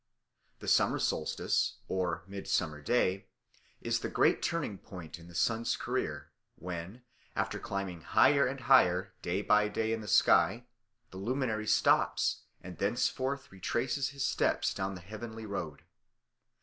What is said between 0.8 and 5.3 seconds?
solstice, or Midsummer Day, is the great turning point in